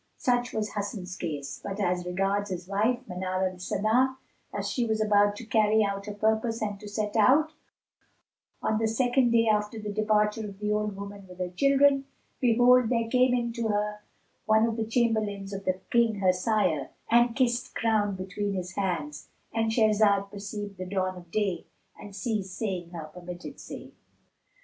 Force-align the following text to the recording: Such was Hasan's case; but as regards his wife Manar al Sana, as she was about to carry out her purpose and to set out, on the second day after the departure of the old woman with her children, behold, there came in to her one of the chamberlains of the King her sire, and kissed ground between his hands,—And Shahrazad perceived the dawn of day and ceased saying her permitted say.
Such 0.17 0.51
was 0.51 0.73
Hasan's 0.73 1.15
case; 1.15 1.61
but 1.63 1.79
as 1.79 2.07
regards 2.07 2.49
his 2.49 2.67
wife 2.67 3.07
Manar 3.07 3.47
al 3.47 3.59
Sana, 3.59 4.17
as 4.51 4.67
she 4.67 4.83
was 4.87 4.99
about 4.99 5.35
to 5.35 5.45
carry 5.45 5.83
out 5.83 6.07
her 6.07 6.13
purpose 6.15 6.59
and 6.59 6.79
to 6.79 6.87
set 6.87 7.15
out, 7.15 7.51
on 8.63 8.79
the 8.79 8.87
second 8.87 9.29
day 9.29 9.47
after 9.47 9.77
the 9.77 9.93
departure 9.93 10.49
of 10.49 10.57
the 10.57 10.71
old 10.71 10.95
woman 10.95 11.27
with 11.27 11.37
her 11.37 11.51
children, 11.51 12.05
behold, 12.39 12.89
there 12.89 13.07
came 13.11 13.35
in 13.35 13.53
to 13.53 13.67
her 13.67 13.99
one 14.47 14.65
of 14.65 14.75
the 14.75 14.85
chamberlains 14.87 15.53
of 15.53 15.65
the 15.65 15.79
King 15.91 16.15
her 16.15 16.33
sire, 16.33 16.89
and 17.11 17.35
kissed 17.35 17.75
ground 17.75 18.17
between 18.17 18.55
his 18.55 18.71
hands,—And 18.73 19.69
Shahrazad 19.69 20.31
perceived 20.31 20.79
the 20.79 20.85
dawn 20.87 21.15
of 21.15 21.29
day 21.29 21.67
and 21.95 22.15
ceased 22.15 22.57
saying 22.57 22.89
her 22.89 23.03
permitted 23.13 23.59
say. 23.59 23.91